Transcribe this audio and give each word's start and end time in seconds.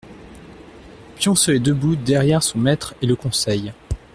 Pionceux 1.17 1.57
est 1.57 1.59
debout 1.59 1.95
derrière 1.95 2.41
son 2.41 2.57
maître 2.57 2.95
et 3.03 3.05
le 3.05 3.15
conseille. 3.15 3.71